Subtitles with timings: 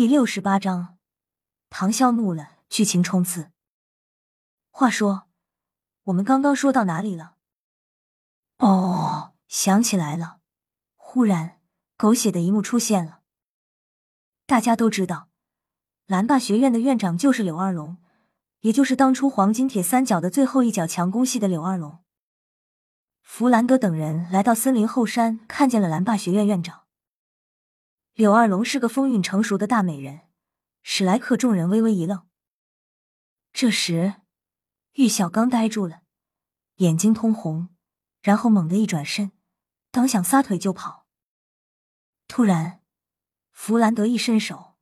[0.00, 0.96] 第六十八章，
[1.68, 3.50] 唐潇怒了，剧情冲刺。
[4.70, 5.28] 话说，
[6.04, 7.34] 我们刚刚说到哪里了？
[8.56, 10.38] 哦，想起来了。
[10.96, 11.60] 忽然，
[11.98, 13.20] 狗血的一幕出现了。
[14.46, 15.28] 大家都知道，
[16.06, 17.98] 蓝霸学院的院长就是柳二龙，
[18.60, 21.98] 也就是当初黄金铁三角的最后一角强攻系的柳二龙。
[23.20, 26.79] 弗兰德等人来到森林后山，看见了蓝霸学院院长。
[28.20, 30.28] 柳二龙是个风韵成熟的大美人，
[30.82, 32.28] 史莱克众人微微一愣。
[33.50, 34.16] 这时，
[34.92, 36.02] 玉小刚呆住了，
[36.74, 37.70] 眼睛通红，
[38.20, 39.32] 然后猛地一转身，
[39.90, 41.06] 刚想撒腿就跑。
[42.28, 42.82] 突然，
[43.52, 44.76] 弗兰德一伸手，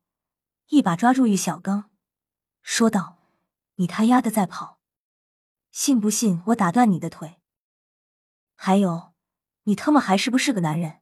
[0.67, 1.89] 一把抓住玉小刚，
[2.61, 3.19] 说道
[3.75, 4.81] ：“你他丫的再跑，
[5.71, 7.39] 信不信我打断你的腿？
[8.55, 9.13] 还有，
[9.63, 10.99] 你他妈还是不是个男人？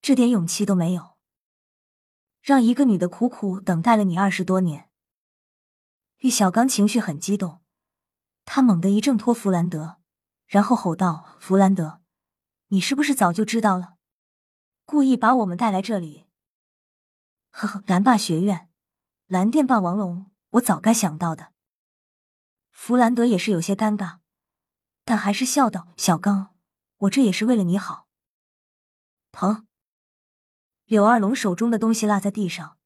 [0.00, 1.12] 这点勇气都没有！”
[2.44, 4.90] 让一个女的苦苦等待了你二十多年。
[6.18, 7.62] 玉小刚情绪很激动，
[8.44, 9.96] 他猛地一挣脱弗兰德，
[10.46, 12.02] 然后吼道：“弗兰德，
[12.68, 13.96] 你是不是早就知道了，
[14.84, 16.26] 故意把我们带来这里？”
[17.48, 18.68] 呵呵，蓝霸学院，
[19.26, 21.54] 蓝电霸王龙，我早该想到的。
[22.70, 24.18] 弗兰德也是有些尴尬，
[25.06, 26.54] 但还是笑道：“小刚，
[26.98, 28.06] 我这也是为了你好。”
[29.32, 29.66] 疼。
[30.84, 32.76] 柳二龙手中的东西落在地上，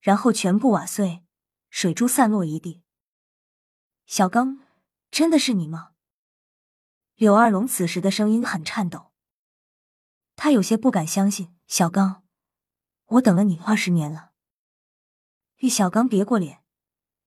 [0.00, 1.24] 然后全部瓦碎，
[1.70, 2.84] 水珠散落一地。
[4.06, 4.60] 小刚，
[5.10, 5.94] 真的是你吗？
[7.16, 9.10] 柳二龙此时的声音很颤抖，
[10.36, 11.52] 他有些不敢相信。
[11.66, 12.22] 小刚，
[13.06, 14.30] 我等了你二十年了。
[15.56, 16.62] 玉小刚别过脸，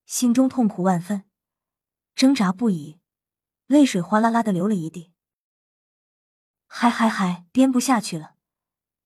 [0.06, 1.26] 心中痛苦万分，
[2.16, 3.02] 挣扎不已，
[3.68, 5.12] 泪水哗啦啦的流了一地。
[6.68, 8.38] 嗨嗨嗨，编不下去了，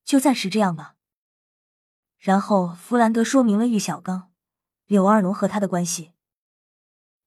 [0.04, 0.95] 就暂时这样吧。
[2.26, 4.32] 然后弗兰德说明了玉小刚、
[4.88, 6.14] 柳二龙和他的关系。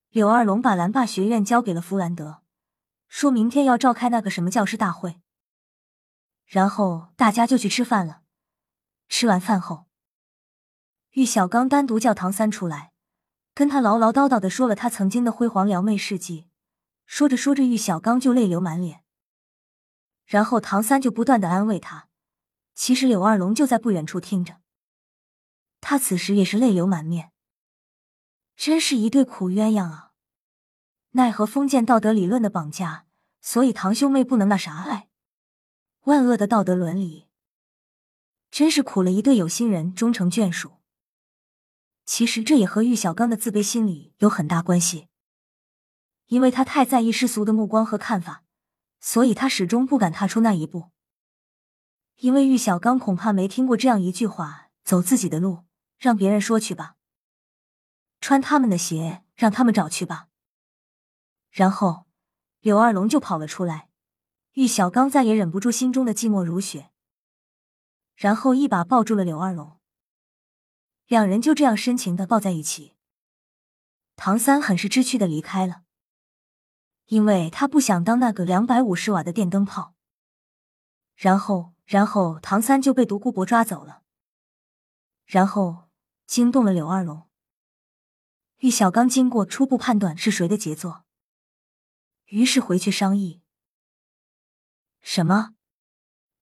[0.08, 2.42] 柳二龙把蓝霸学院交给了弗兰德，
[3.06, 5.20] 说明天要召开那个什么教师大会。
[6.46, 8.22] 然后大家就去吃饭了。
[9.08, 9.86] 吃完饭后，
[11.10, 12.90] 玉小刚单独叫唐三出来，
[13.54, 16.48] 跟他唠唠叨叨的说了他曾经的辉煌撩妹事迹。
[17.06, 19.04] 说着说着，玉小刚就泪流满脸。
[20.26, 22.08] 然后唐三就不断的安慰他，
[22.74, 24.56] 其实柳二龙就在不远处听着。
[25.80, 27.32] 他此时也是泪流满面，
[28.56, 30.12] 真是一对苦鸳鸯啊！
[31.12, 33.06] 奈何封建道德理论的绑架，
[33.40, 35.08] 所以堂兄妹不能那啥爱。
[36.02, 37.28] 万恶的道德伦理，
[38.50, 40.78] 真是苦了一对有心人终成眷属。
[42.04, 45.08] 其实这也和玉小刚的自卑心理有很大关系，
[46.26, 48.44] 因为他太在意世俗的目光和看法，
[49.00, 50.90] 所以他始终不敢踏出那一步。
[52.16, 55.67] 因为玉小刚恐怕没听过这样一句话：走自己的路。
[55.98, 56.96] 让别人说去吧，
[58.20, 60.28] 穿他们的鞋，让他们找去吧。
[61.50, 62.06] 然后
[62.60, 63.88] 柳二龙就跑了出来，
[64.52, 66.92] 玉小刚再也忍不住心中的寂寞如雪，
[68.14, 69.80] 然后一把抱住了柳二龙，
[71.06, 72.94] 两人就这样深情的抱在一起。
[74.14, 75.82] 唐三很是知趣的离开了，
[77.06, 79.94] 因为他不想当那个两百五十瓦的电灯泡。
[81.16, 84.02] 然后，然后唐三就被独孤博抓走了，
[85.26, 85.87] 然后。
[86.28, 87.26] 惊动了柳二龙，
[88.58, 91.06] 玉小刚经过初步判断是谁的杰作，
[92.26, 93.40] 于是回去商议。
[95.00, 95.54] 什么？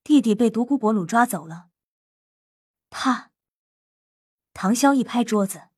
[0.03, 1.69] 弟弟被独孤博鲁抓走了？
[2.91, 3.31] 他！
[4.53, 5.69] 唐潇一拍桌子，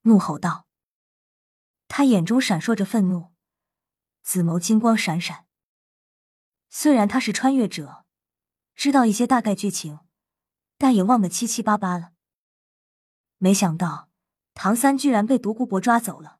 [0.00, 0.66] 怒吼道
[1.86, 3.32] ：“他眼中闪烁着愤怒，
[4.22, 5.46] 紫眸金光闪闪。
[6.68, 8.06] 虽然他是穿越者，
[8.74, 10.00] 知道一些大概剧情，
[10.76, 12.10] 但也忘得七七八八了。”
[13.38, 14.08] 没想到
[14.54, 16.38] 唐三居然被独孤博抓走了。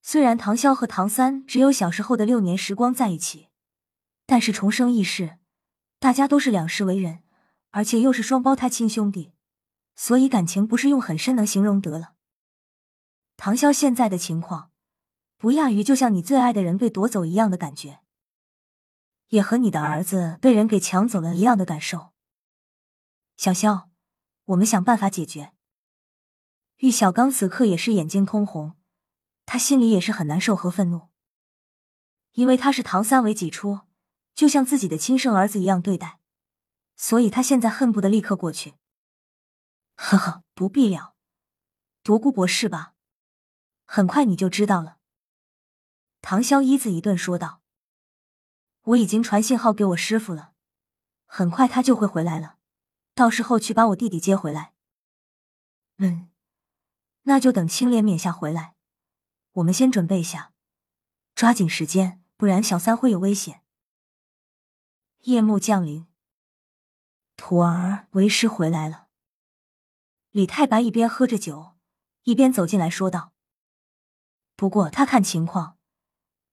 [0.00, 3.48] 虽然唐潇和唐三只有小时候的六年时光在一起，
[4.26, 5.38] 但是重生一世，
[5.98, 7.22] 大家都是两世为人，
[7.70, 9.32] 而且又是双胞胎亲兄弟，
[9.96, 12.14] 所以感情不是用很深能形容得了。
[13.36, 14.70] 唐潇现在的情况，
[15.38, 18.00] 不亚于就像你最爱的人被夺走一样的感觉，
[19.30, 22.12] 也和你的儿子被人给抢走了一样的感受。
[23.36, 23.86] 小潇，
[24.44, 25.52] 我们想办法解决。
[26.78, 28.76] 玉小刚此刻也是眼睛通红，
[29.46, 31.08] 他心里也是很难受和愤怒，
[32.32, 33.80] 因为他是唐三为己出，
[34.34, 36.20] 就像自己的亲生儿子一样对待，
[36.96, 38.74] 所以他现在恨不得立刻过去。
[39.96, 41.14] 呵呵，不必了，
[42.02, 42.94] 独孤博士吧，
[43.84, 44.98] 很快你就知道了。
[46.20, 47.62] 唐潇一字一顿说道
[48.82, 50.52] ：“我已经传信号给我师傅了，
[51.26, 52.56] 很快他就会回来了，
[53.14, 54.74] 到时候去把我弟弟接回来。”
[55.98, 56.28] 嗯，
[57.24, 58.74] 那就等青莲冕下回来，
[59.52, 60.52] 我们先准备一下，
[61.34, 63.62] 抓紧时间，不然小三会有危险。
[65.20, 66.06] 夜幕降临，
[67.36, 69.08] 徒儿为师回来了。
[70.30, 71.76] 李太白一边喝着酒，
[72.24, 73.32] 一边走进来说道
[74.56, 75.78] ：“不过他看情况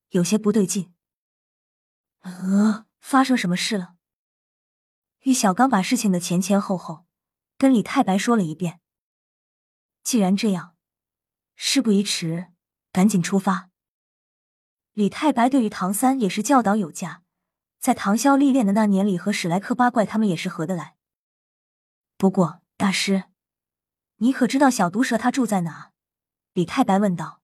[0.10, 0.94] 有些不对劲。
[2.20, 3.96] 呃，发生什么事了？”
[5.24, 7.06] 玉小刚把事情的前前后后
[7.58, 8.81] 跟李太白说了一遍。
[10.04, 10.76] 既然这样，
[11.56, 12.48] 事不宜迟，
[12.92, 13.70] 赶紧出发。
[14.94, 17.24] 李太白对于唐三也是教导有加，
[17.80, 20.96] 在唐萧历练的那年里，和史莱克八怪他们也是合得来。
[22.18, 23.26] 不过，大师。
[24.18, 25.92] 你可知道小毒蛇他住在哪？
[26.54, 27.42] 李太白问道。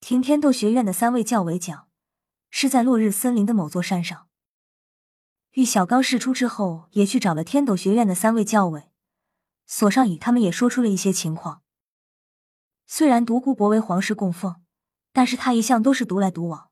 [0.00, 1.88] 听天斗学院的三位教委讲，
[2.50, 4.28] 是在落日森林的某座山上。
[5.52, 8.87] 玉小刚事出之后，也去找了天斗学院的三位教委，
[9.68, 11.62] 索上椅他们也说出了一些情况。
[12.88, 14.60] 虽然独孤博为皇室供奉，
[15.12, 16.70] 但是他一向都是独来独往，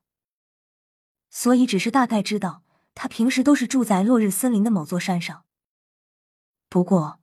[1.29, 2.63] 所以只是大概知道
[2.93, 5.45] 他平时都是住在落日森林的某座山上。
[6.67, 7.21] 不过。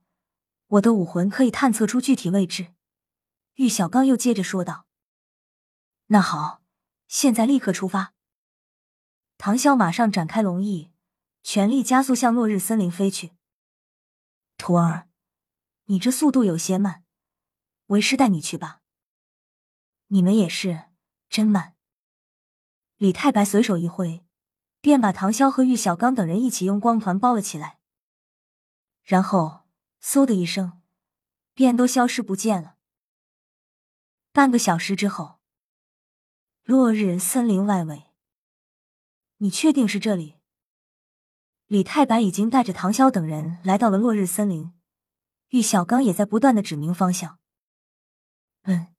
[0.69, 2.73] 我的武魂可以探测出具体位置，
[3.53, 4.87] 玉小刚又接着说道
[6.09, 6.63] ：“那好，
[7.07, 8.15] 现在立刻出发。”
[9.37, 10.89] 唐潇马上展开龙翼，
[11.43, 13.33] 全力加速向落日森林飞去。
[14.57, 15.07] 徒儿，
[15.85, 17.03] 你这速度有些慢，
[17.87, 18.81] 为师带你去吧。
[20.07, 20.85] 你们也是，
[21.29, 21.75] 真慢。
[22.97, 24.25] 李太白随手一挥，
[24.81, 27.79] 便把唐潇和玉小刚等人一起用光团包了起来，
[29.03, 29.65] 然后。
[30.07, 30.83] 嗖的一声，
[31.55, 32.75] 便都消失不见了。
[34.31, 35.39] 半个小时之后，
[36.61, 38.11] 落日森林外围，
[39.37, 40.35] 你确定是这里？
[41.65, 44.74] 李太白已经带着唐潇等人来到了落日森林，
[45.55, 47.39] 玉小刚也在不断的指明方向。
[48.63, 48.93] 嗯，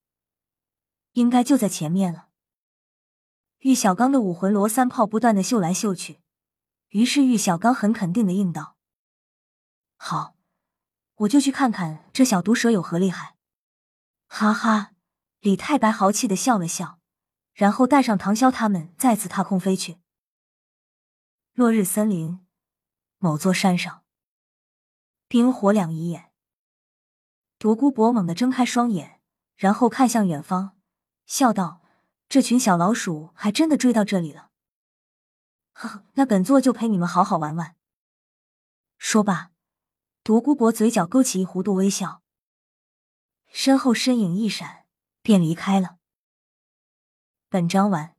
[1.12, 2.31] 应该就在前面了。
[3.58, 6.23] 玉小刚的武魂罗三炮不断的嗅来嗅去，
[6.88, 8.79] 于是玉小刚很肯定的应道
[9.99, 10.35] ：“好。”
[11.20, 13.37] 我就去看看这小毒蛇有何厉害！
[14.26, 14.93] 哈哈，
[15.41, 16.99] 李太白豪气的笑了笑，
[17.52, 19.99] 然后带上唐潇他们再次踏空飞去。
[21.52, 22.41] 落日森林
[23.19, 24.05] 某座山上，
[25.29, 26.25] 冰火两仪眼，
[27.66, 29.20] 独孤博猛地睁开双眼，
[29.56, 30.76] 然后看向远方，
[31.24, 31.82] 笑道
[32.30, 34.52] ：“这群小老鼠还真的追到这里了。
[35.72, 37.74] 呵呵，那本座就陪你们好好玩玩。”
[38.98, 39.50] 说罢。
[40.22, 42.22] 独孤博嘴角勾起一弧度微笑，
[43.48, 44.84] 身后身影一闪，
[45.20, 45.96] 便离开了。
[47.48, 48.14] 本章完。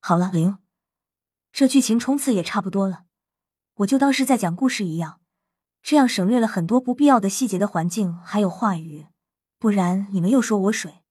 [0.00, 0.56] 好了，零，
[1.52, 3.04] 这剧情冲刺也差不多了，
[3.74, 5.20] 我就当是在讲故事一样，
[5.84, 9.04] 这样省略了很多不必要的细节的环境还有话语，
[9.58, 11.03] 不然你们又说我水。